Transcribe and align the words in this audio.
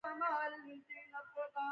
سندره 0.03 0.27
د 0.31 0.33
حالاتو 0.33 0.71
انعکاس 0.71 1.49
دی 1.55 1.67